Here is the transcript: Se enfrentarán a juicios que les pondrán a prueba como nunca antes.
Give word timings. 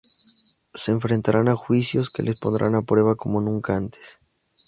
Se 0.73 0.91
enfrentarán 0.91 1.47
a 1.47 1.55
juicios 1.55 2.09
que 2.09 2.23
les 2.23 2.35
pondrán 2.35 2.73
a 2.73 2.81
prueba 2.81 3.13
como 3.15 3.39
nunca 3.39 3.75
antes. 3.75 4.17